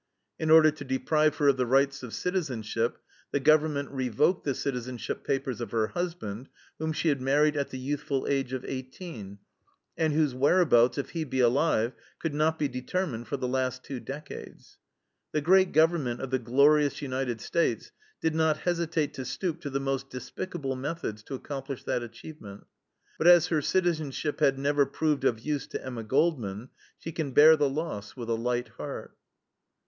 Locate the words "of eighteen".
8.51-9.37